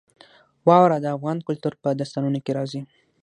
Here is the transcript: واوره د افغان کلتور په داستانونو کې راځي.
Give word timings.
واوره 0.67 0.97
د 1.01 1.05
افغان 1.15 1.37
کلتور 1.47 1.73
په 1.81 1.89
داستانونو 1.99 2.39
کې 2.45 2.51
راځي. 2.57 2.81